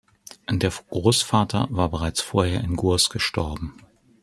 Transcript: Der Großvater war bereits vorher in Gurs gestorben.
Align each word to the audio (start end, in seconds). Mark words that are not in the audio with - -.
Der 0.49 0.71
Großvater 0.89 1.67
war 1.69 1.89
bereits 1.89 2.21
vorher 2.21 2.61
in 2.61 2.75
Gurs 2.75 3.11
gestorben. 3.11 3.75